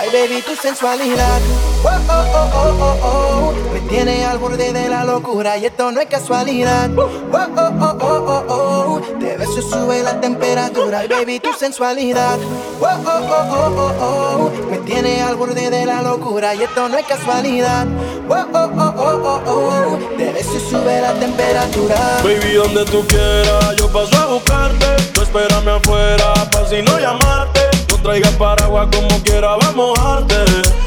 [0.00, 1.40] Ay, baby, tu sensualidad.
[1.84, 3.72] Oh, oh, oh, oh, oh, oh.
[3.72, 6.88] Me tiene al borde de la locura y esto no es casualidad.
[6.96, 9.00] Oh, oh, oh, oh, oh, oh.
[9.18, 11.00] Te beso sube la temperatura.
[11.00, 12.38] Ay, baby, tu sensualidad.
[12.80, 14.70] Oh, oh, oh, oh, oh, oh.
[14.70, 17.86] Me tiene al borde de la locura y esto no es casualidad.
[18.28, 19.98] Oh, oh, oh, oh, oh, oh.
[20.16, 22.20] Te beso sube la temperatura.
[22.22, 24.86] Baby, donde tú quieras, yo paso a buscarte.
[25.12, 27.60] Tú espérame afuera, pa' si no llamarte.
[27.98, 30.34] No traigas paraguas como quiera, vamos a mojarte.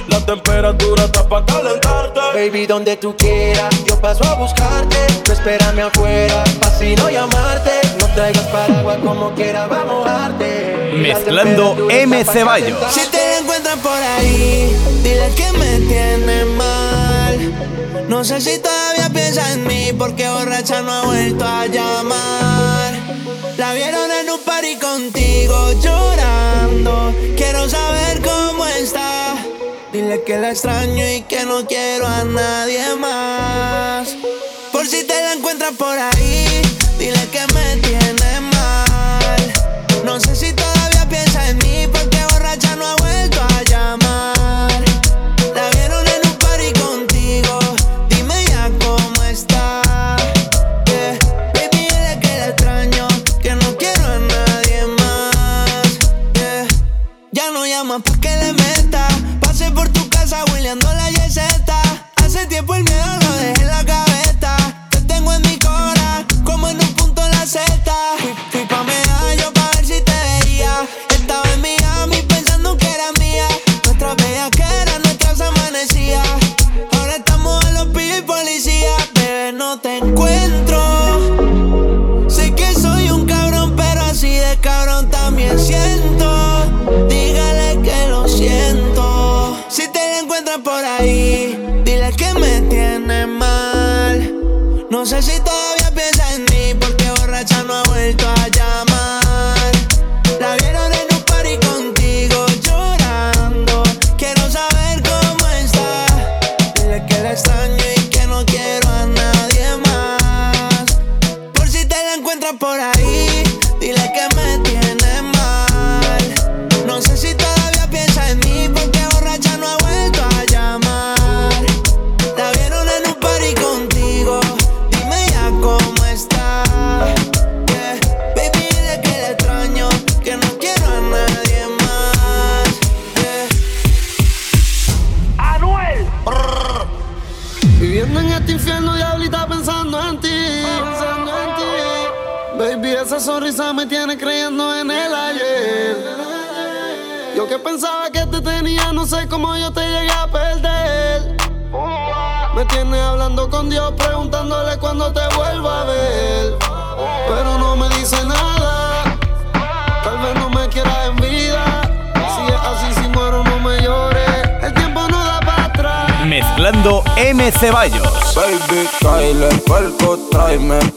[0.07, 2.19] La temperatura está pa' calentarte.
[2.33, 4.95] Baby, donde tú quieras, yo paso a buscarte.
[5.23, 7.81] Tú espérame afuera, pa' si no llamarte.
[7.99, 10.93] No traigas paraguas como quiera, vamos a mojarte.
[10.95, 12.23] Mezclando M.
[12.23, 12.79] Ceballos.
[12.91, 17.53] Si te encuentran por ahí, dile que me tiene mal.
[18.07, 22.90] No sé si todavía piensa en mí porque borracha no ha vuelto a llamar.
[23.61, 27.13] La vieron en un party contigo llorando.
[27.37, 29.35] Quiero saber cómo está.
[29.93, 34.15] Dile que la extraño y que no quiero a nadie más.
[34.71, 36.47] Por si te la encuentras por ahí,
[36.97, 37.73] dile que me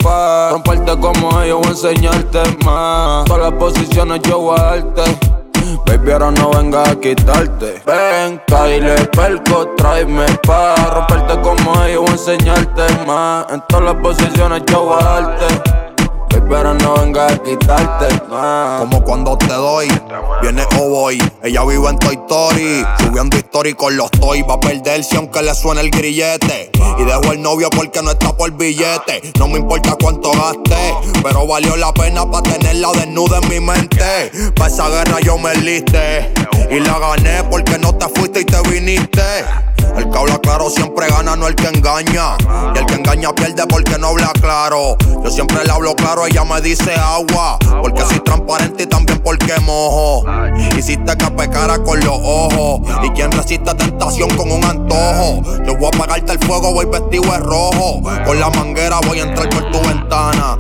[0.04, 3.25] Romperte como ellos, voy a enseñarte más.
[3.25, 5.03] Todas las posiciones yo voy a darte.
[5.87, 7.82] Baby, ahora no venga a quitarte.
[7.87, 13.47] Ven, Kyle, perco, tráeme pa' Romperte como ellos, voy a enseñarte más.
[13.50, 15.84] En todas las posiciones yo voy a darte
[16.55, 19.89] Ahora no venga a quitarte más Como cuando te doy,
[20.41, 21.11] viene o.
[21.11, 24.43] Ella vive en Toy Story, subiendo story con los toy.
[24.43, 26.71] Va a perderse aunque le suene el grillete.
[26.99, 29.33] Y dejo el novio porque no está por billete.
[29.39, 34.31] No me importa cuánto gaste, pero valió la pena para tenerla desnuda en mi mente.
[34.56, 36.33] Pa' esa guerra yo me liste.
[36.71, 39.45] Y la gané porque no te fuiste y te viniste.
[39.97, 42.37] El que habla claro siempre gana, no el que engaña.
[42.75, 44.97] Y el que engaña pierde porque no habla claro.
[45.22, 47.58] Yo siempre le hablo claro, ella me dice agua.
[47.80, 50.24] Porque soy transparente y también porque mojo.
[50.76, 52.80] Hiciste que pecara con los ojos.
[53.02, 55.42] Y quien resiste tentación con un antojo.
[55.65, 58.03] Yo voy a apagarte el fuego, voy vestido de rojo.
[58.24, 60.56] Con la manguera voy a entrar por tu ventana.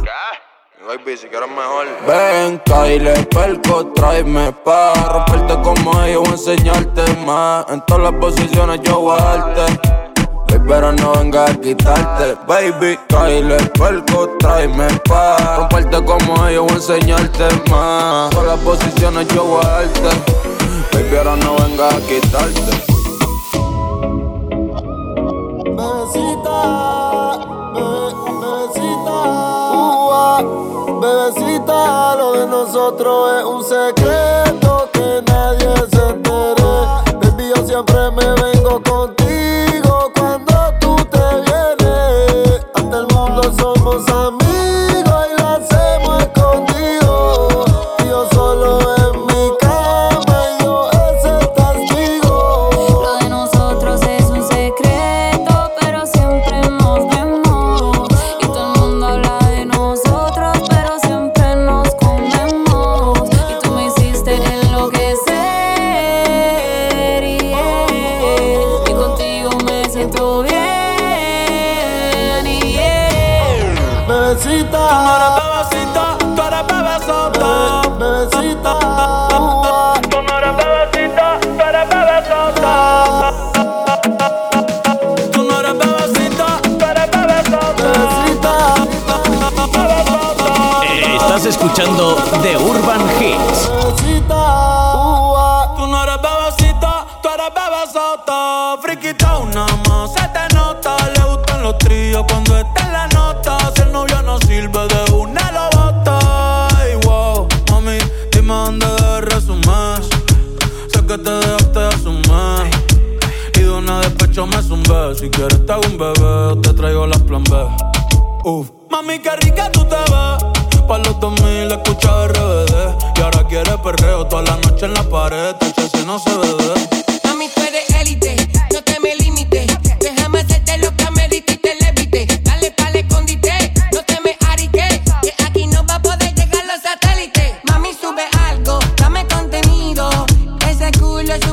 [0.86, 1.86] Baby, si quieres mejor.
[2.06, 7.64] Ven, Kyle, perco, tráeme pa' romperte como ellos, voy a enseñarte más.
[7.70, 10.03] En todas las posiciones yo voy a darte
[10.66, 12.98] pero no vengas a quitarte, baby.
[13.08, 15.36] Traile perco, tráeme pa.
[15.56, 18.30] Comparte como ellos, voy a enseñarte más.
[18.30, 20.10] Todas las posiciones yo voy a darte,
[20.92, 21.16] baby.
[21.16, 22.94] Ahora no vengas a quitarte.
[25.76, 26.58] Bebecita,
[27.74, 29.16] bebe, bebecita,
[29.72, 30.42] uva,
[31.00, 36.72] bebecita, lo de nosotros es un secreto que nadie se entere.
[37.20, 39.73] Baby, yo siempre me vengo contigo.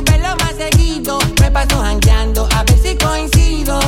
[0.04, 1.18] Verlo más seguido.
[1.40, 3.78] Me paso jangueando a ver si coincido.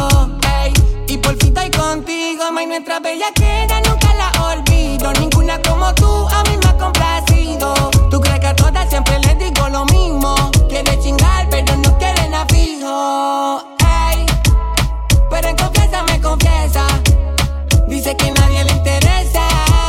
[0.63, 0.73] Ey,
[1.09, 5.13] y por fin estoy contigo, ma, y nuestra bella queda nunca la olvido.
[5.13, 7.75] Ninguna como tú a mí me ha complacido.
[8.11, 10.35] Tú crees que a todas siempre les digo lo mismo.
[10.69, 13.63] quiere chingar, pero no quieren a fijo.
[14.11, 14.27] Ey,
[15.31, 16.87] pero en confianza me confiesa.
[17.89, 19.47] Dice que nadie le interesa,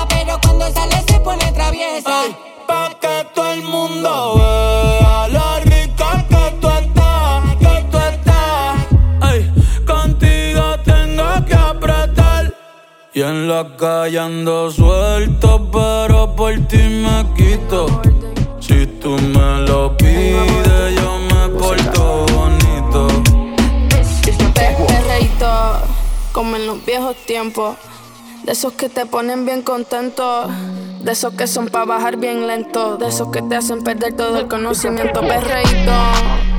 [0.10, 2.26] pero cuando sale se pone traviesa.
[2.26, 2.45] Ey.
[13.30, 18.02] en la calle ando suelto, pero por ti me quito.
[18.60, 23.08] Si tú me lo pides, yo me porto bonito.
[24.54, 25.48] Perreito,
[26.32, 27.76] como en los viejos tiempos.
[28.44, 30.48] De esos que te ponen bien contento.
[31.02, 32.98] De esos que son para bajar bien lento.
[32.98, 35.22] De esos que te hacen perder todo el conocimiento.
[35.22, 35.94] Perreito,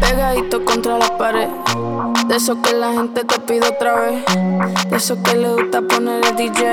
[0.00, 1.48] pegadito contra la pared.
[2.28, 4.24] De eso que la gente te pide otra vez.
[4.88, 6.64] De eso que le gusta poner el DJ.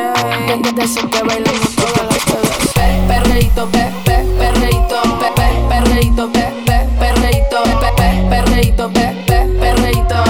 [0.75, 2.73] De, eso que bailamos todas las veces.
[3.07, 10.23] Perreito, pe, perreito, pe, pe, perreito, pe, pe, perreito, pe, perreito, pe, pe, perreito.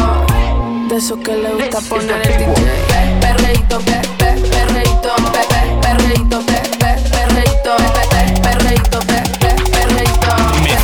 [0.89, 3.19] De eso que le gusta poner el DJ.
[3.21, 4.02] Perreito, pe.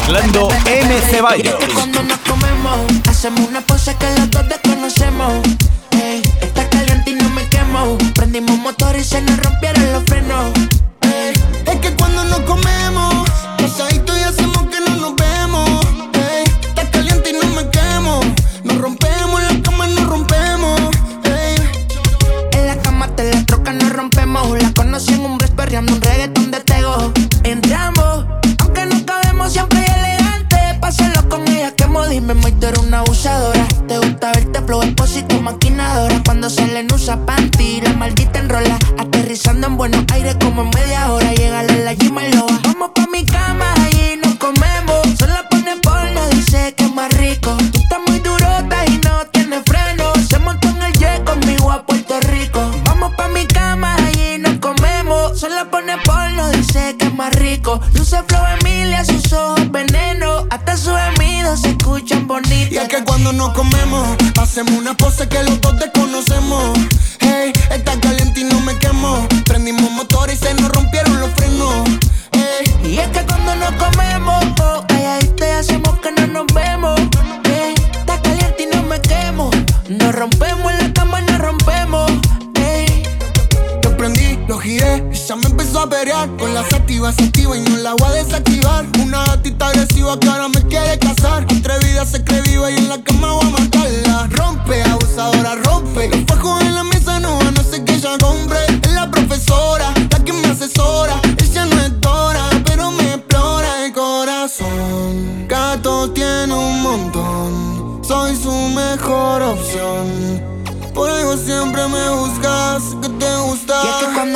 [0.10, 1.02] mezclando M.
[1.12, 1.56] Ceballos.
[1.74, 5.34] Cuando nos comemos, hacemos una pose que los dos desconocemos.
[5.92, 7.98] Ey, está caliente y no me quemo.
[8.16, 10.52] Prendimos motor y se nos rompieron los frenos.
[11.02, 11.34] Ey,
[11.66, 12.79] es que cuando nos comemos.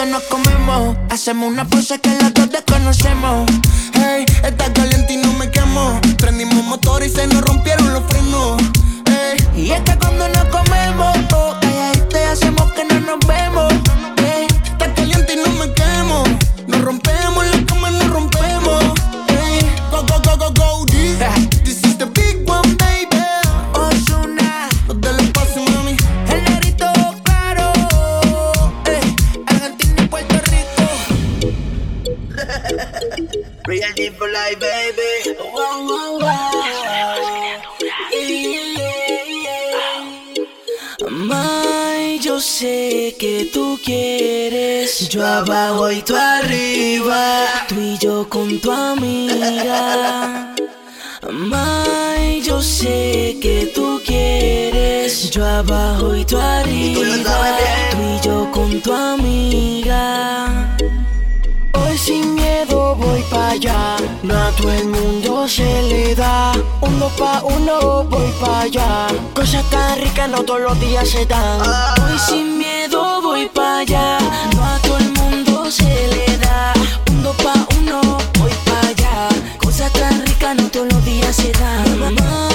[0.05, 3.49] Nos comemos, hacemos una pose que los dos desconocemos.
[3.93, 5.99] Hey, está caliente y no me quemo.
[6.17, 8.61] Prendimos motor y se nos rompieron los frenos.
[9.55, 11.55] Y es que cuando nos comemos, oh,
[12.09, 13.71] te hacemos que no nos vemos.
[14.65, 16.23] Está caliente y no me quemo.
[16.67, 17.89] Nos rompemos, la cama
[34.33, 35.37] Baby.
[35.37, 36.49] Wow, wow, wow.
[41.07, 45.07] May, yo sé que tú quieres.
[45.09, 47.45] Yo abajo y tú arriba.
[47.69, 50.55] Tú y yo con tu amiga.
[51.29, 55.29] May, yo sé que tú quieres.
[55.29, 57.57] Yo abajo y tú arriba
[57.91, 59.82] Tú y yo con tu amiga
[63.53, 66.53] No a todo el mundo se le da.
[66.81, 69.07] Uno pa' uno voy para allá.
[69.35, 71.61] Cosas tan ricas no todos los días se dan.
[71.61, 74.17] Hoy sin miedo voy para allá.
[74.55, 76.73] No a todo el mundo se le da.
[77.11, 78.01] Uno pa' uno
[78.39, 79.29] voy para allá.
[79.59, 82.17] Cosas tan ricas no todos los días se dan.
[82.19, 82.52] Ay,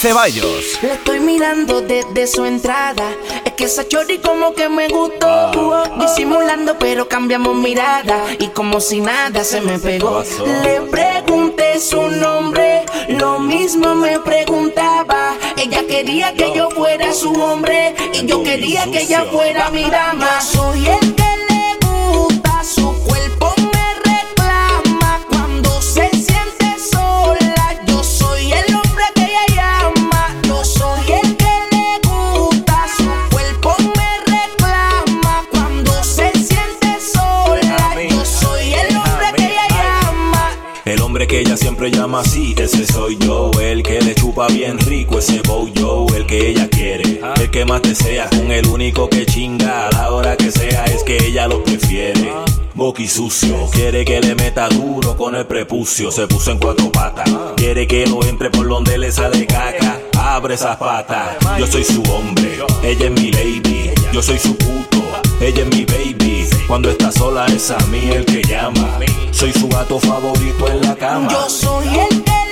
[0.00, 0.78] Ceballos.
[0.80, 3.02] La estoy mirando desde su entrada.
[3.44, 5.50] Es que esa chori como que me gustó.
[5.98, 8.22] Disimulando pero cambiamos mirada.
[8.38, 10.22] Y como si nada se me pegó.
[10.62, 12.86] Le pregunté su nombre.
[13.08, 15.34] Lo mismo me preguntaba.
[15.56, 17.96] Ella quería que yo fuera su hombre.
[18.12, 20.40] Y yo quería que ella fuera mi dama.
[20.40, 21.27] Soy el que
[41.78, 43.50] siempre llama así, ese soy yo.
[43.60, 46.06] El que le chupa bien rico, ese bow yo.
[46.16, 48.28] El que ella quiere, el que más desea.
[48.30, 52.32] Con el único que chinga a la hora que sea, es que ella lo prefiere.
[52.74, 56.10] Boqui sucio, quiere que le meta duro con el prepucio.
[56.10, 60.00] Se puso en cuatro patas, quiere que lo entre por donde le sale caca.
[60.18, 63.90] Abre esas patas, yo soy su hombre, ella es mi lady.
[64.12, 64.98] Yo soy su puto,
[65.40, 66.17] ella es mi baby.
[66.68, 69.00] Cuando está sola es a mí el que llama.
[69.30, 71.28] Soy su gato favorito en la cama.
[71.30, 72.47] Yo soy el que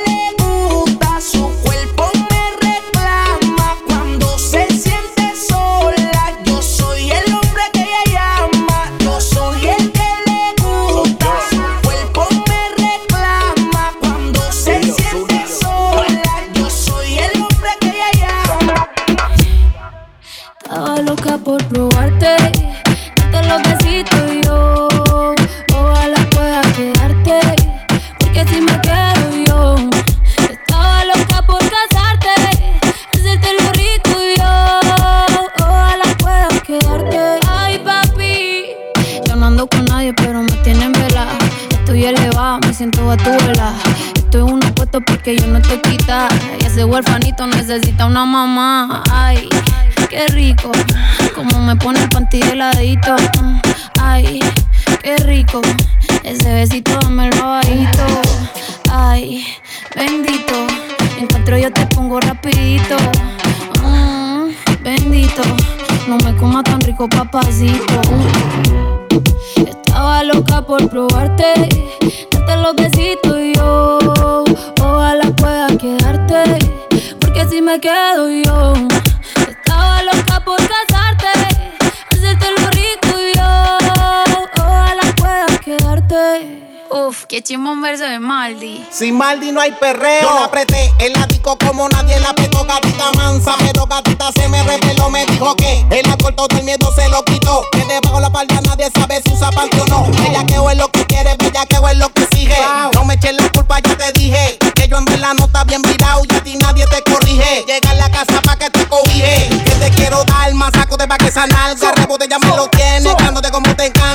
[89.66, 90.22] y perreo.
[90.22, 93.54] Yo la apreté el como nadie la apretó, gatita mansa.
[93.58, 97.24] Pero gatita se me reveló, me dijo que él la cortó del miedo, se lo
[97.24, 97.62] quitó.
[97.72, 100.06] Que debajo la palda nadie sabe si usa parte o no.
[100.26, 102.56] Ella que es lo que quiere, bella que es lo que exige.
[102.94, 104.58] No me eches la culpa, yo te dije.
[104.74, 107.64] Que yo en verdad no está bien virado y a ti nadie te corrige.
[107.66, 109.48] Llega a la casa pa' que te cobije.
[109.64, 111.76] Que te quiero dar, más saco de pa' que sanar.
[111.76, 114.05] Garrebo de ya me lo tiene, cándote como te encanta.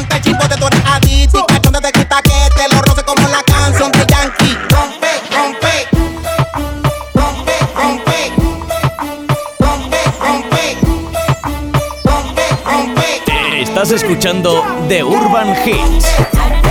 [14.12, 16.71] escuchando The Urban Hits.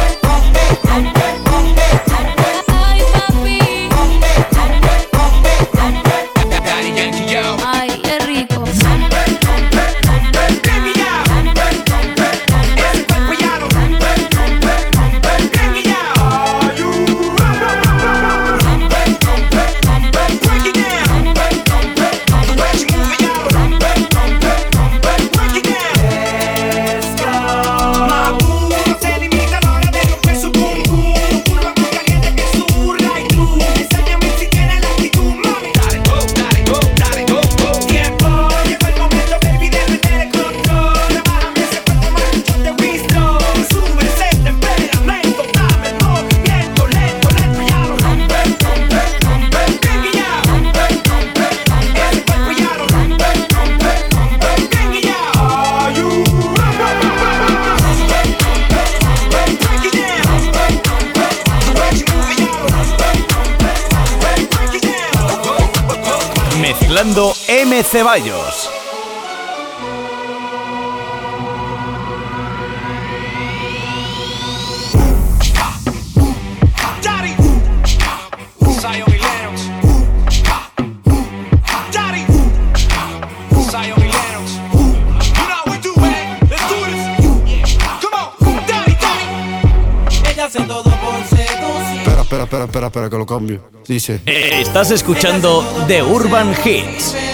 [68.10, 68.68] caballos.
[92.00, 93.70] espera, espera, espera, espera, que lo cambio.
[93.86, 94.20] Dice.
[94.26, 97.29] Eh, estás escuchando The Urban Hits.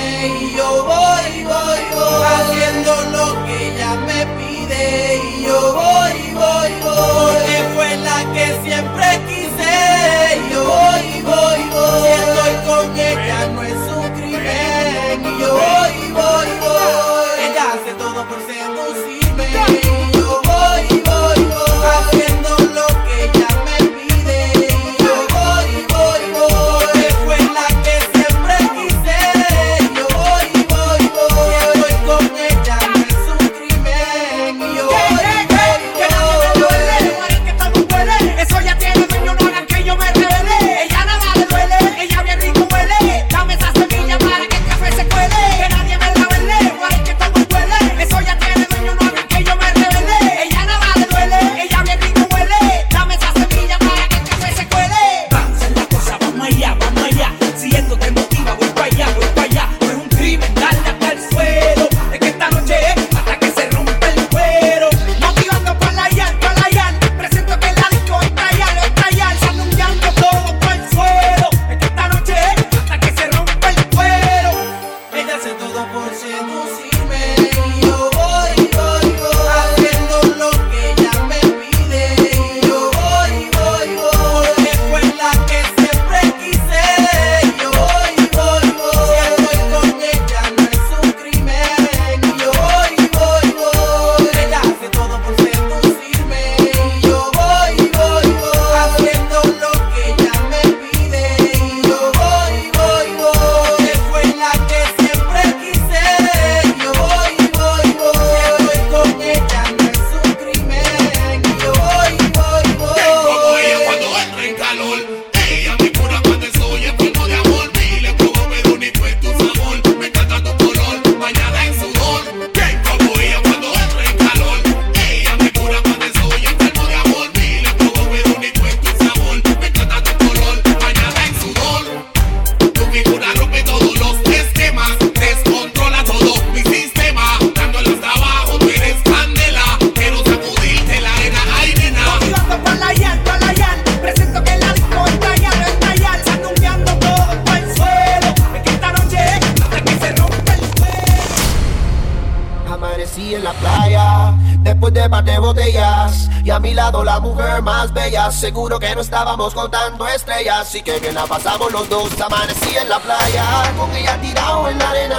[160.67, 162.21] así que bien la pasamos los dos.
[162.21, 163.45] Amanecí en la playa,
[163.79, 165.19] con ella tirado en la arena.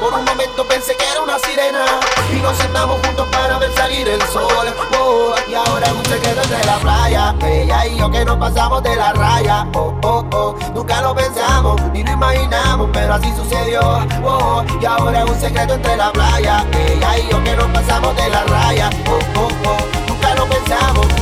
[0.00, 1.84] Por un momento pensé que era una sirena.
[2.32, 4.74] Y nos sentamos juntos para ver salir el sol.
[4.98, 7.34] Oh, y ahora es un secreto entre la playa.
[7.42, 9.66] Ella y yo que nos pasamos de la raya.
[9.74, 10.56] Oh, oh, oh.
[10.74, 13.80] Nunca lo pensamos, ni lo imaginamos, pero así sucedió.
[14.24, 16.64] Oh, y ahora es un secreto entre la playa.
[16.72, 18.90] Ella y yo que nos pasamos de la raya.
[19.08, 20.08] Oh, oh, oh.
[20.08, 21.15] Nunca lo pensamos.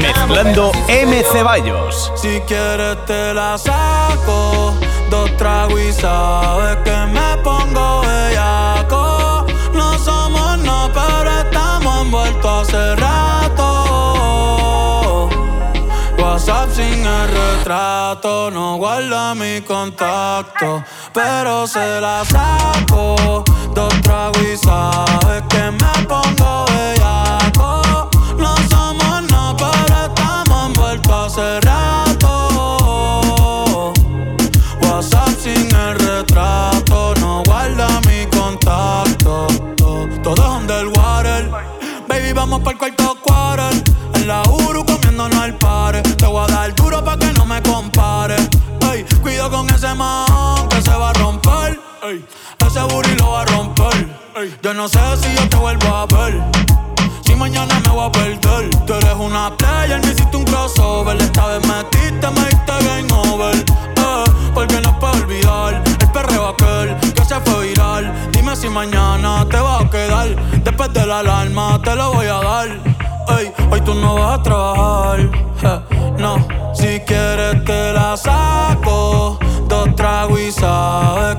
[0.00, 1.22] Mezclando M.
[1.32, 2.12] Ceballos.
[2.16, 4.74] Si quieres te la saco,
[5.10, 9.46] dos tragos y sabes que me pongo bellaco.
[9.72, 13.74] No somos no, pero estamos envueltos hace rato.
[16.18, 20.82] WhatsApp sin el retrato, no guarda mi contacto,
[21.12, 23.44] pero se la saco.
[23.74, 27.83] Dos tragos y sabes que me pongo bellaco.
[42.34, 43.82] Vamos para el cuarto quarter.
[44.14, 46.02] En la Uru comiéndonos al par.
[46.02, 48.36] Te voy a dar duro pa' que no me compare.
[48.92, 51.80] Ey, cuido con ese man que se va a romper.
[52.02, 52.24] Ey,
[52.66, 54.08] ese booty lo va a romper.
[54.62, 56.42] Yo no sé si yo te vuelvo a ver.
[57.24, 61.46] Si mañana me voy a perder Tú eres una player, me hiciste un crossover Esta
[61.46, 65.83] vez metiste, me diste game over eh, Porque no puedo olvidar
[66.14, 68.30] perreo aquel que se fue viral.
[68.30, 70.28] Dime si mañana te vas a quedar.
[70.62, 72.68] Después de la alarma te lo voy a dar.
[73.36, 75.18] Ey, hoy tú no vas a trabajar.
[76.18, 76.36] No,
[76.72, 79.38] si quieres te la saco.
[79.68, 81.33] Dos tragos y sabes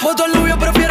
[0.00, 0.87] Voto al novio, prefiere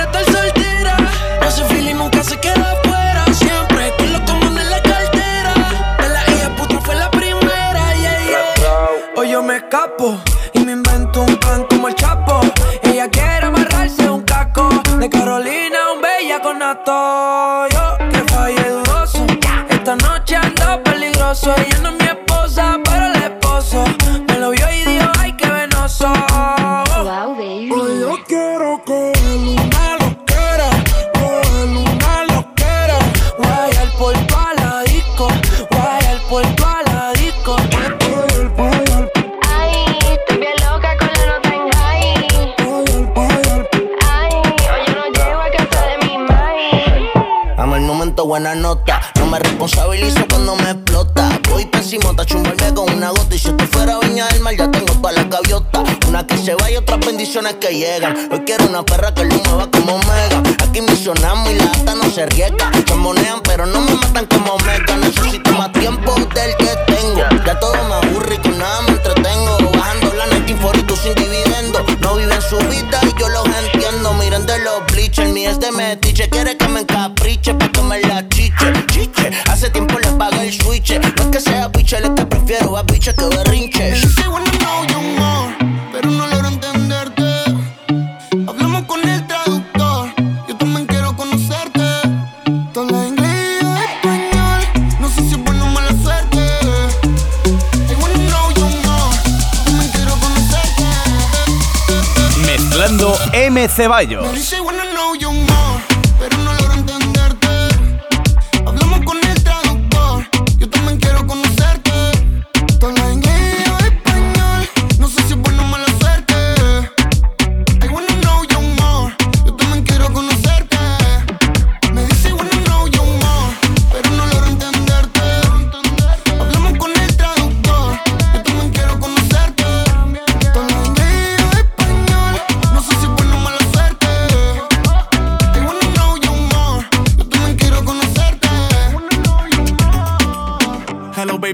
[57.37, 58.15] otras bendiciones que llegan.
[58.31, 60.43] Hoy quiero una perra que no me va como mega.
[60.63, 62.71] Aquí misionamos y la ata no se riega.
[62.73, 62.83] Se
[63.43, 63.86] pero no me
[102.87, 103.67] Mezclando M.
[103.67, 104.31] Ceballos.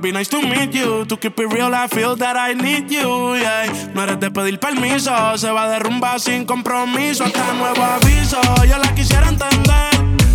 [0.04, 1.06] Baby, nice to meet you.
[1.06, 3.36] To keep it real, I feel that I need you.
[3.36, 3.72] Yeah.
[3.94, 7.24] No eres de pedir permiso, se va de rumba sin compromiso.
[7.24, 9.92] Hasta nuevo aviso, yo la quisiera entender.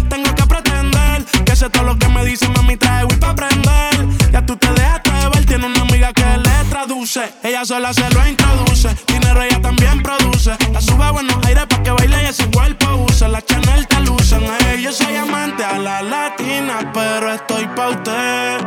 [0.08, 4.08] Tengo que pretender que sé todo lo que me dice, mami, trae Wii pa' aprender.
[4.32, 7.32] Ya tú te dejaste ver, tiene una amiga que le traduce.
[7.42, 10.56] Ella sola se lo introduce, dinero ella también produce.
[10.72, 13.28] La sube a buenos aires pa' que baile y ese cuerpo use.
[13.28, 14.42] La Chanel te lucen,
[14.80, 16.02] yo soy amante a la
[16.38, 18.58] latina, pero estoy pa' usted.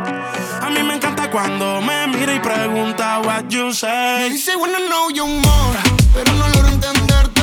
[0.60, 4.30] A mí me encanta cuando me mira y pregunta what you Me say.
[4.30, 5.78] dice wanna know you more,
[6.14, 7.42] pero no logro entenderte.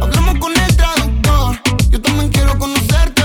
[0.00, 3.22] Hablamos con el traductor, yo también quiero conocerte.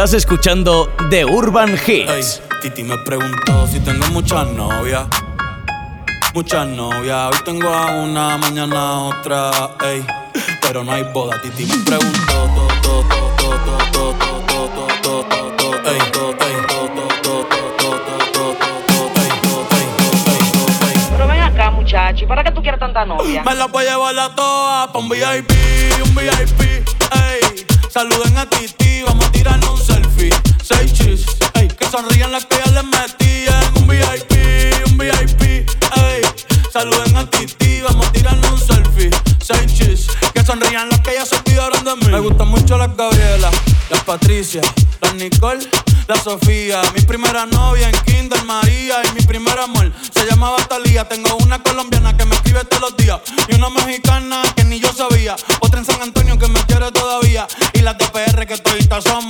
[0.00, 2.08] Estás escuchando The Urban Hits.
[2.08, 2.24] Hey,
[2.62, 5.06] Titi me preguntó si tengo muchas novias.
[6.32, 9.50] Muchas novias, hoy tengo a una, mañana a otra,
[9.84, 10.02] ey.
[10.62, 12.32] Pero no hay boda, Titi me preguntó.
[12.80, 13.40] To, to,
[22.16, 23.42] to, ¿para qué tú quieres tanta novia?
[23.42, 25.52] Me la voy a llevar a todas pa' un VIP,
[26.02, 26.69] un VIP.
[27.92, 30.30] Saluden a Titi, vamos a tirarnos un selfie.
[30.62, 31.66] Seis chis, ey.
[31.66, 33.64] Que sonrían las que ya les metían.
[33.78, 35.42] Un VIP, un VIP,
[35.96, 36.22] ey.
[36.72, 39.10] Saluden a Titi, vamos a tirarnos un selfie.
[39.42, 42.12] Seis chis, que sonrían las que ya se olvidaron de mí.
[42.12, 43.50] Me gustan mucho las Gabriela,
[43.90, 44.62] las Patricia,
[45.00, 45.68] las Nicole,
[46.10, 46.82] la Sofía.
[46.96, 51.06] Mi primera novia en Kinder María y mi primer amor se llamaba Talía.
[51.08, 54.92] Tengo una colombiana que me escribe todos los días y una mexicana que ni yo
[54.92, 55.36] sabía.
[55.60, 59.29] Otra en San Antonio que me quiere todavía y las de PR que toditas son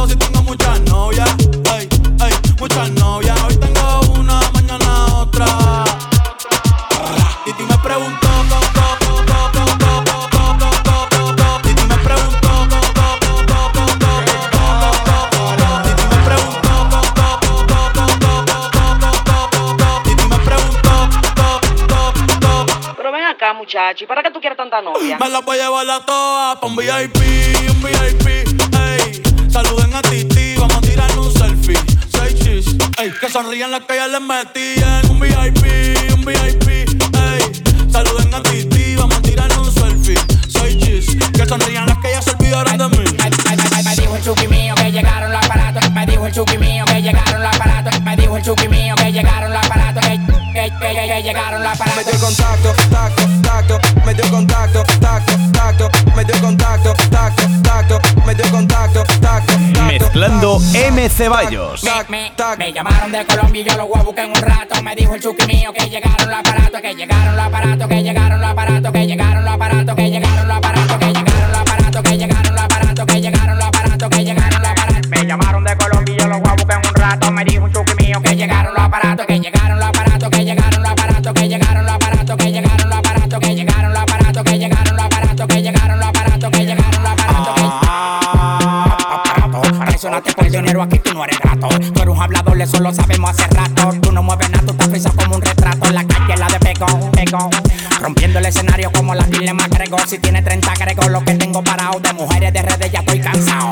[23.91, 25.17] acá, muchacho, ¿y para qué tú quieres tanta novia?
[25.17, 27.17] Me la voy a llevar a todas pa' un VIP,
[27.69, 29.21] un VIP, ey.
[29.49, 31.79] Saluden a Titi, vamos a tirarnos un selfie.
[32.11, 33.11] Seis chis, ey.
[33.19, 35.09] Que sonrían las que ya les metían.
[35.09, 37.91] Un VIP, un VIP, ey.
[37.91, 40.17] Saluden a Titi, vamos a tirarnos un selfie.
[40.47, 43.05] Seis chis, que sonrían las que ya se olvidaron de mí.
[43.83, 45.91] Me dijo el chuki mío que llegaron los aparatos.
[45.91, 48.01] Me dijo el chuki mío que llegaron los aparatos.
[48.01, 50.05] Me dijo el chuki mío que llegaron los aparatos.
[50.05, 50.19] Que,
[50.53, 52.05] que, que, que, llegaron los aparatos.
[52.05, 52.73] Me dio contacto,
[60.73, 61.09] M.
[61.09, 61.83] Ceballos.
[62.07, 64.83] Me, llamaron de Colombia y yo los voy a en un rato.
[64.83, 68.41] Me dijo el chuki mío que llegaron los aparatos, que llegaron los aparatos, que llegaron
[68.41, 69.95] los aparatos, que llegaron los aparatos,
[92.61, 93.91] hablador, eso lo sabemos hace rato.
[94.01, 95.91] Tú no mueves nada, tú estás frisado como un retrato.
[95.91, 97.49] La calle, la de pegón, pegón.
[97.99, 100.07] Rompiendo el escenario como la Dile McGregor.
[100.07, 101.99] Si tiene 30 agrego lo que tengo parado.
[101.99, 103.71] De mujeres de redes ya estoy cansado.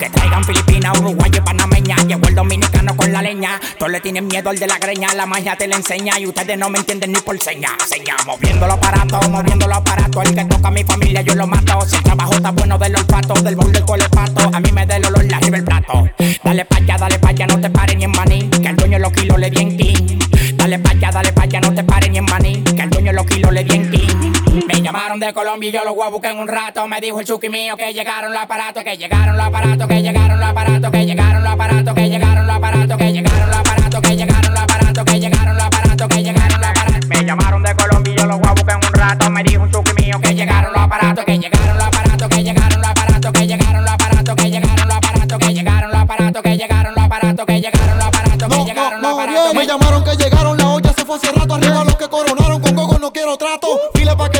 [0.00, 1.94] Que traigan Filipinas, Uruguay y Panameña.
[2.08, 3.60] Llegó el dominicano con la leña.
[3.78, 5.12] Todos le tienen miedo al de la greña.
[5.12, 7.68] La magia te la enseña y ustedes no me entienden ni por seña.
[7.86, 10.24] Seña, moviendo los aparatos, moviendo los aparatos.
[10.24, 11.82] El que toca a mi familia yo lo mato.
[11.86, 14.50] Si el trabajo está bueno del olfato, del bol del cual pato.
[14.50, 16.08] A mí me da el olor la arriba el plato.
[16.42, 18.48] Dale pa' allá, dale pa' allá, no te pares ni en maní.
[18.48, 20.18] Que el dueño los kilos le bien king.
[20.54, 22.62] Dale pa' allá, dale pa' allá, no te pares ni en maní.
[22.62, 24.29] Que el dueño los kilos le bien king.
[24.66, 26.86] Me llamaron de Colombia y yo los voy a buscar en un rato.
[26.88, 30.40] Me dijo el chuki mío que llegaron los aparatos, que llegaron los aparatos, que llegaron
[30.40, 34.16] los aparatos, que llegaron los aparatos, que llegaron los aparatos, que llegaron los aparatos, que
[34.16, 37.06] llegaron los aparatos, que llegaron los aparatos, que llegaron los aparatos.
[37.08, 39.30] Me llamaron de Colombia y yo los voy a buscar en un rato.
[39.30, 42.80] Me dijo un chuki mío que llegaron los aparatos, que llegaron los aparatos, que llegaron
[42.80, 46.56] los aparatos, que llegaron los aparatos, que llegaron los aparatos, que llegaron los aparatos, que
[46.56, 49.54] llegaron los aparatos, que llegaron los aparatos, que llegaron los aparatos.
[49.54, 51.54] Me llamaron que llegaron, la olla se fue hace rato.
[51.54, 53.66] Arriba los que coronaron con coco no quiero trato.
[53.94, 54.39] File paquetito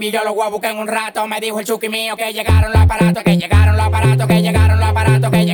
[0.00, 1.26] y yo los voy a buscar en un rato.
[1.26, 4.78] Me dijo el chuki mío que llegaron los aparatos, que llegaron los aparatos, que llegaron
[4.78, 5.49] los aparatos, que llegaron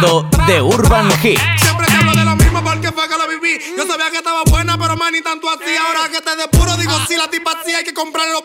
[0.00, 1.40] The Urban Hits.
[1.58, 3.58] Siempre te hablo de lo mismo porque fue que lo viví.
[3.78, 5.74] Yo sabía que estaba buena, pero man, ni tanto así.
[5.74, 8.35] Ahora que te depuro, digo, si la tipa así, hay que comprarle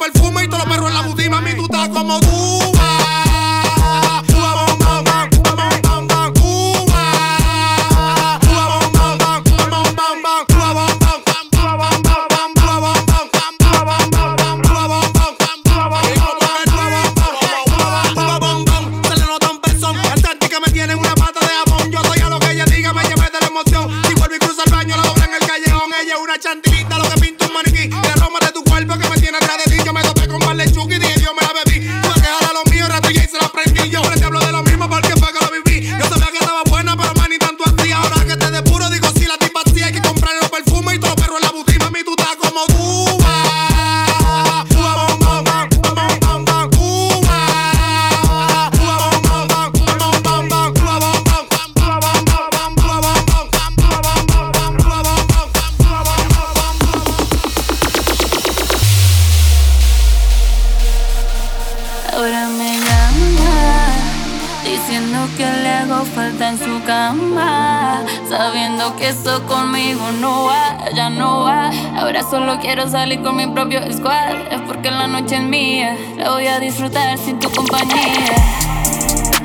[69.22, 71.70] eso conmigo no va, ya no va.
[71.96, 76.32] Ahora solo quiero salir con mi propio squad, es porque la noche es mía, la
[76.32, 78.36] voy a disfrutar sin tu compañía.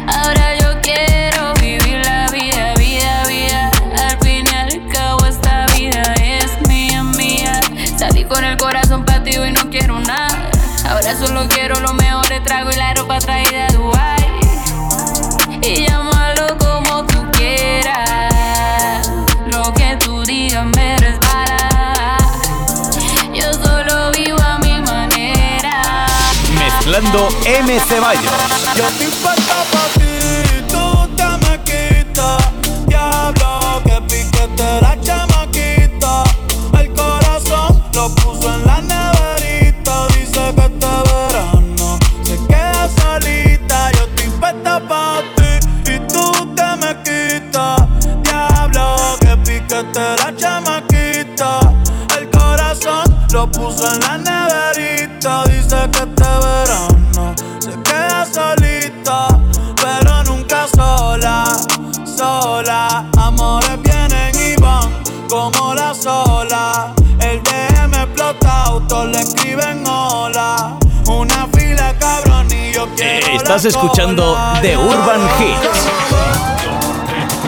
[0.06, 3.70] Ahora yo quiero vivir la vida, vida, vida.
[4.02, 7.60] Al fin y al cabo esta vida es mía, mía.
[7.98, 10.50] Salí con el corazón partido y no quiero nada.
[10.88, 14.26] Ahora solo quiero los mejores tragos y la ropa traída de Dubai.
[15.60, 16.05] Y llámalo
[26.98, 27.78] M.
[27.78, 28.32] Ceballos.
[72.98, 74.36] Eh, Estás escuchando.
[74.62, 75.86] The Urban Hits.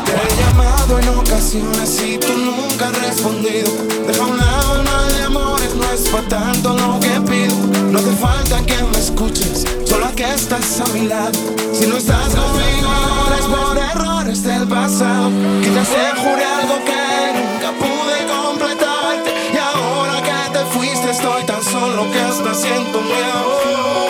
[0.05, 3.71] Te he llamado en ocasiones y tú nunca has respondido.
[4.07, 7.55] Deja un lado mal de amores, no es para tanto lo que pido.
[7.91, 11.33] No hace falta que me escuches, solo que estás a mi lado.
[11.73, 15.31] Si no estás conmigo ahora es por errores del pasado.
[15.63, 19.31] Quizás te juré algo que nunca pude completarte.
[19.55, 24.08] Y ahora que te fuiste estoy tan solo que hasta siento miedo.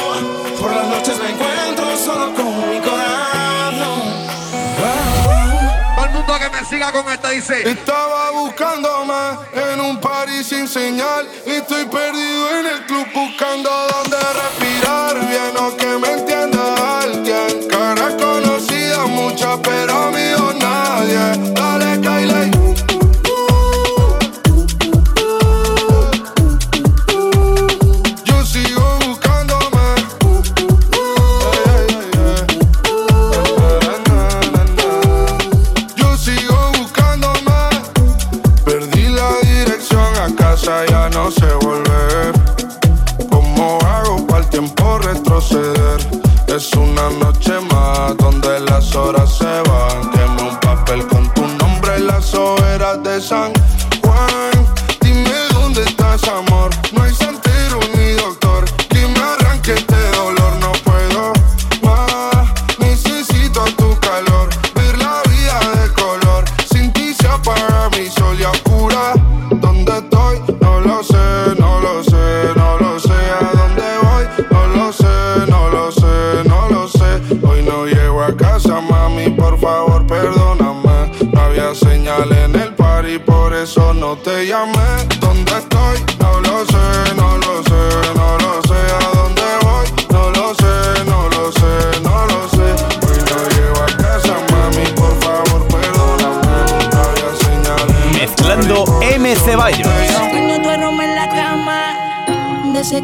[6.38, 7.68] Mundo que me siga con esta dice.
[7.68, 14.16] Estaba buscando más en un party sin señal estoy perdido en el club buscando dónde
[14.16, 15.16] respirar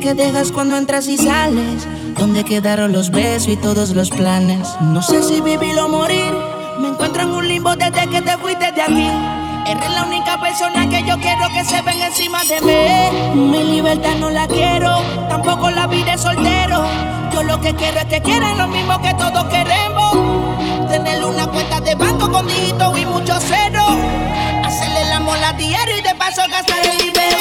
[0.04, 1.88] que dejas cuando entras y sales.
[2.18, 4.68] ¿Dónde quedaron los besos y todos los planes?
[4.82, 6.30] No sé si vivir o morir.
[6.78, 9.10] Me encuentro en un limbo desde que te fuiste de aquí.
[9.66, 13.50] Eres la única persona que yo quiero que se ven encima de mí.
[13.50, 14.94] Mi libertad no la quiero,
[15.30, 16.84] tampoco la vida de soltero.
[17.32, 20.90] Yo lo que quiero es que quieran lo mismo que todos queremos.
[20.90, 23.96] Tener una cuenta de banco con dígitos y muchos ceros.
[24.66, 27.33] Hacerle la mola diario y de paso gastar el bebé.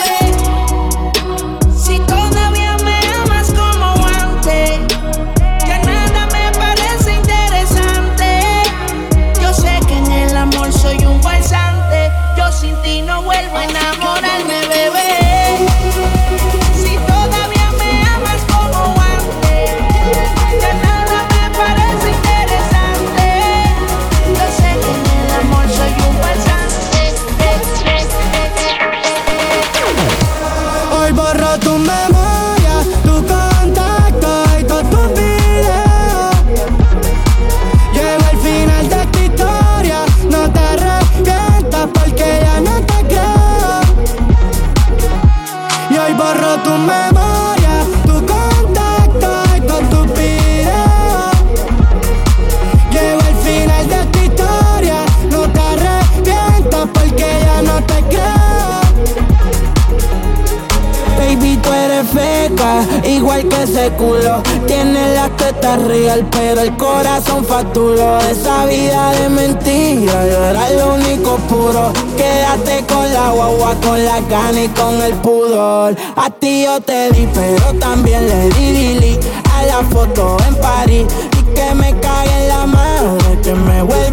[64.66, 68.18] Tiene las tetas real, pero el corazón facturó.
[68.20, 71.92] Esa vida de mentira, era lo único puro.
[72.16, 75.96] Quédate con la guagua, con la gana y con el pudor.
[76.16, 79.20] A ti yo te di, pero también le di dili
[79.54, 81.06] a la foto en París.
[81.38, 84.13] Y que me cague en la madre, que me vuelva.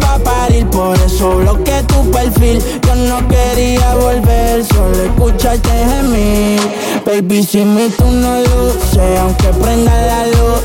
[0.71, 2.61] Por eso bloqueé tu perfil.
[2.85, 6.59] Yo no quería volver, solo escucharte gemir.
[7.05, 10.61] Baby, si mi tú no luces, aunque prenda la luz,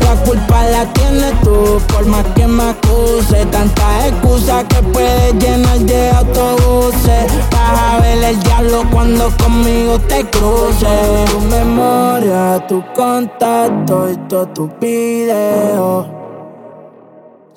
[0.00, 3.46] la culpa la tienes tú, por más que me acuse.
[3.46, 7.26] Tantas excusas que puedes llenar de autobuses.
[7.52, 11.30] Vas a ver el diablo cuando conmigo te cruces.
[11.30, 16.25] Tu memoria, tu contacto y todos tus videos.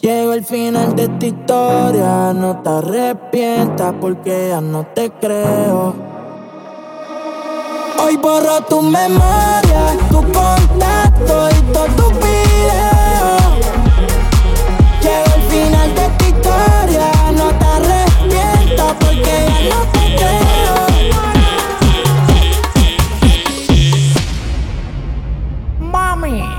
[0.01, 5.93] Llegó el final de esta historia, no te arrepientas porque ya no te creo.
[8.01, 13.41] Hoy borro tu memoria, tu contacto y todos tus videos.
[15.01, 20.75] Llegó el final de esta historia, no te arrepientas porque ya no te creo.
[25.91, 26.58] Mami.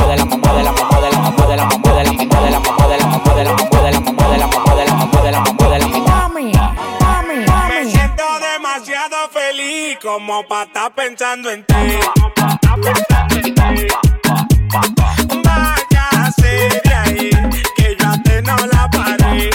[10.47, 11.73] para estar pensando en ti.
[15.43, 17.29] Váyase de ahí,
[17.75, 19.49] que yo a ti no la paré.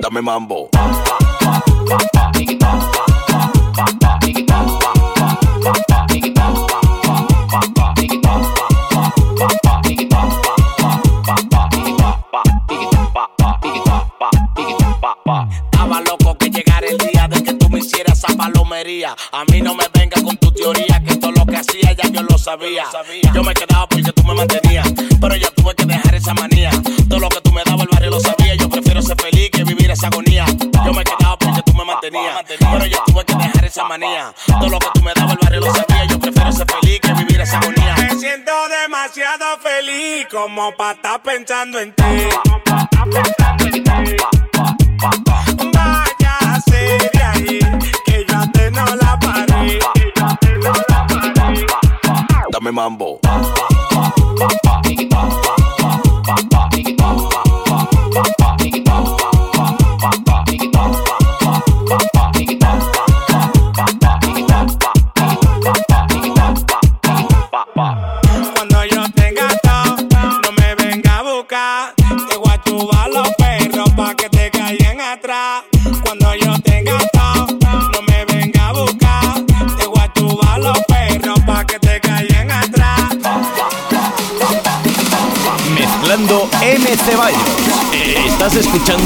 [0.00, 0.70] Dame mambo.
[40.60, 42.02] Como para estar pensando en ti.
[45.72, 47.58] Váyase de ahí,
[48.04, 49.78] que yo a ti no la paré.
[52.52, 53.29] Dame mambo.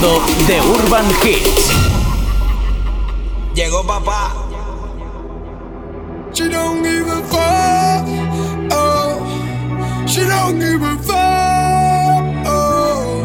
[0.05, 1.71] Escuchando The Urban Hits.
[3.55, 4.35] Llegó papá.
[6.33, 8.09] She don't give a fuck.
[8.73, 12.47] Oh, she don't give a fuck.
[12.47, 13.25] Oh,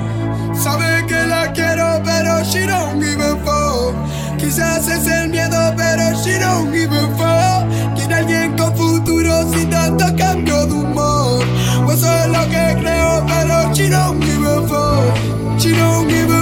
[0.54, 3.96] sabe que la quiero, pero she don't give a fuck.
[4.38, 7.96] Quizás es el miedo, pero she don't give a fuck.
[7.96, 11.44] Quiere alguien con futuro sin tanto cambio de humor.
[11.88, 15.60] O eso es lo que creo, pero she don't give a fuck.
[15.60, 16.39] She don't give a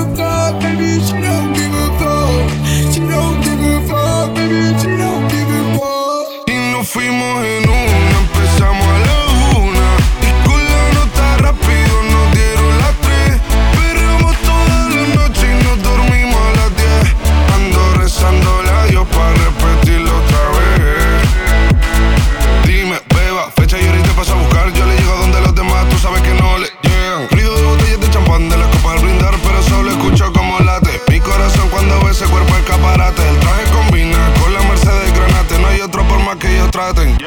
[36.78, 37.27] contratem.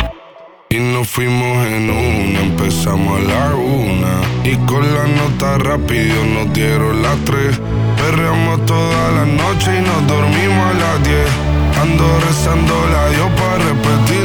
[0.71, 4.21] Y nos fuimos en una, empezamos a la una.
[4.45, 7.59] Y con la nota rápido nos dieron las tres.
[7.97, 11.29] Perreamos toda la noche y nos dormimos a las diez.
[11.81, 14.20] Ando rezando la yo para repetir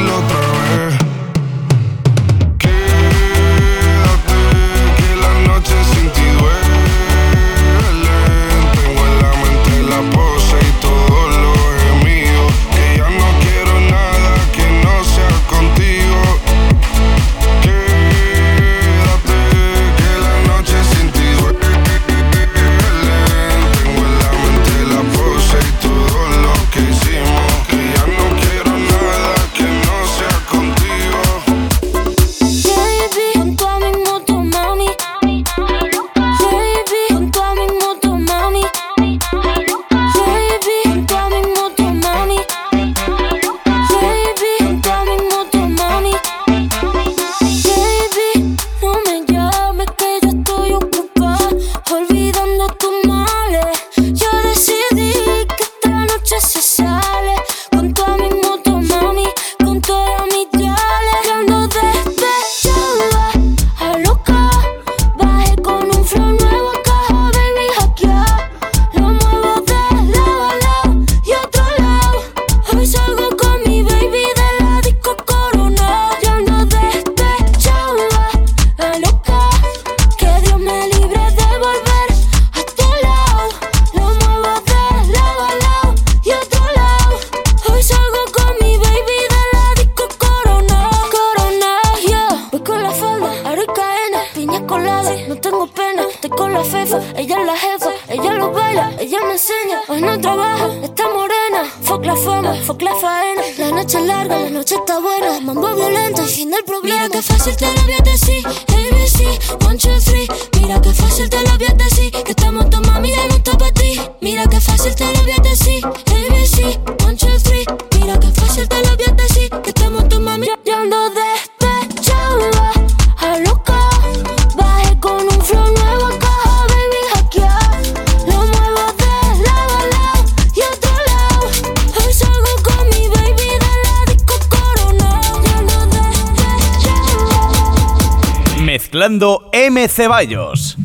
[139.97, 140.77] Ceballos.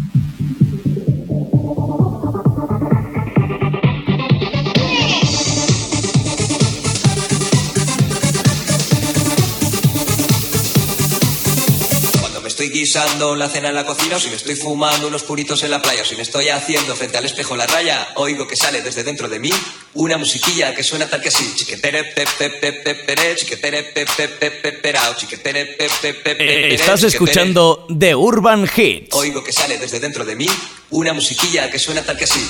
[12.47, 15.71] estoy guisando la cena en la cocina, o si me estoy fumando unos puritos en
[15.73, 18.83] la playa, o si me estoy haciendo frente al espejo la raya, oigo que sale
[18.83, 19.51] desde dentro de mí
[19.95, 21.53] una musiquilla que suena tal que así.
[26.75, 29.15] Estás escuchando The Urban Hits.
[29.15, 30.49] Oigo que sale desde dentro de mí
[30.91, 32.49] una musiquilla que suena tal que así.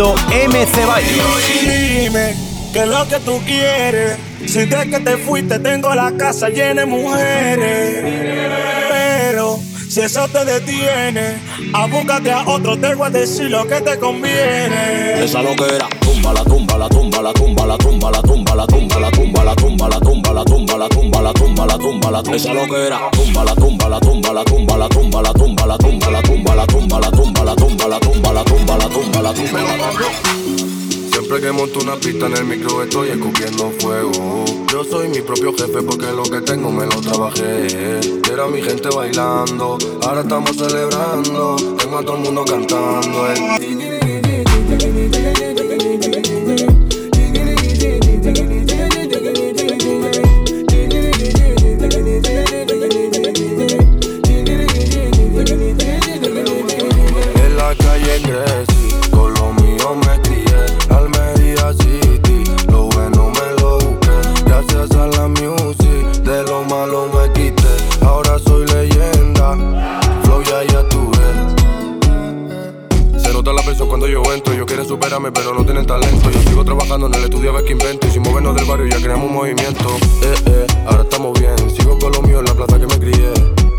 [0.00, 0.66] Cuando M.
[0.66, 1.42] Ceballos.
[1.60, 2.34] Dime,
[2.72, 4.16] ¿qué es lo que tú quieres?
[4.46, 8.04] Si de que te fuiste tengo la casa llena de mujeres.
[8.88, 11.34] Pero si eso te detiene,
[11.72, 15.24] abúscate a otro, te voy a decir lo que te conviene.
[15.24, 19.00] Esa loquera, tumba la tumba la tumba la tumba la tumba la tumba la tumba
[19.00, 22.20] la tumba la tumba la tumba la tumba la tumba la tumba la tumba la
[22.34, 26.06] esa loquera, tumba la tumba la tumba la tumba la tumba la tumba la tumba
[26.06, 29.34] la tumba la tumba la tumba la tumba la tumba la tumba la tumba la
[29.34, 30.69] tumba
[31.30, 34.44] Siempre que monto una pista en el micro estoy escupiendo fuego.
[34.72, 38.00] Yo soy mi propio jefe porque lo que tengo me lo trabajé.
[38.28, 41.54] Era mi gente bailando, ahora estamos celebrando.
[41.78, 43.28] Tengo a todo el mundo cantando.
[43.30, 43.79] eh.
[77.64, 78.06] Qué invento.
[78.06, 79.96] Y sin movernos del barrio ya creamos un movimiento.
[80.22, 81.56] Eh, eh, ahora estamos bien.
[81.70, 83.32] Sigo con lo mío en la plaza que me crié.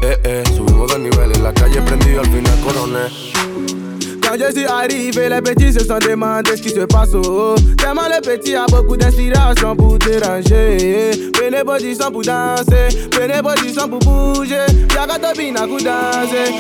[0.04, 1.32] Eh, eh, subimos de nivel.
[1.36, 3.32] En la calle prendido, al final coroné.
[4.22, 7.14] Quand je suis arrivé, les petits se sont demandé ce qui se passe.
[7.14, 7.56] Oh.
[7.78, 11.12] Tellement les petits a beaucoup d'inspiration pour déranger.
[11.34, 14.66] Prenez position pour danser, prenez position pour bouger.
[14.96, 16.52] Y'a qu'à bina pour danser.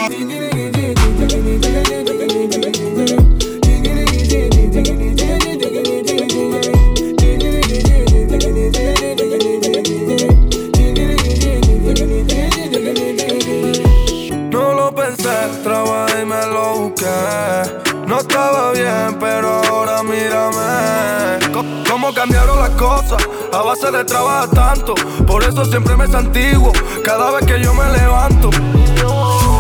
[23.18, 24.96] A base de trabajar tanto.
[25.26, 26.72] Por eso siempre me santiguo
[27.04, 28.50] cada vez que yo me levanto.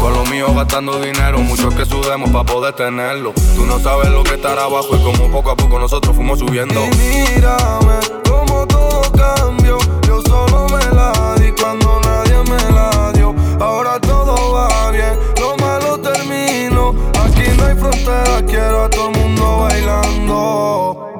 [0.01, 3.33] Con lo mío gastando dinero, muchos que sudemos para poder tenerlo.
[3.55, 6.73] Tú no sabes lo que estará abajo y como poco a poco nosotros fuimos subiendo.
[6.85, 9.77] Y mírame, como todo cambió.
[10.07, 13.35] Yo solo me la di cuando nadie me la dio.
[13.59, 16.95] Ahora todo va bien, lo malo termino.
[17.23, 21.10] Aquí no hay frontera, quiero a todo el mundo bailando.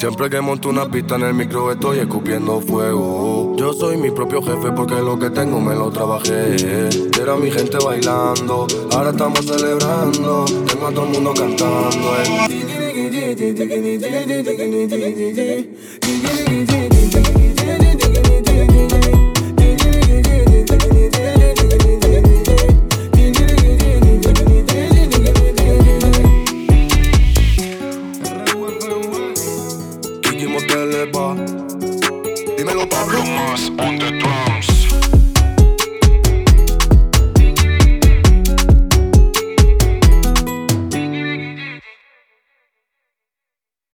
[0.00, 3.54] Siempre que monto una pista en el micro estoy escupiendo fuego.
[3.58, 6.88] Yo soy mi propio jefe porque lo que tengo me lo trabajé.
[7.20, 10.46] Era mi gente bailando, ahora estamos celebrando.
[10.46, 12.16] Tengo a todo el mundo cantando.
[12.16, 12.40] eh.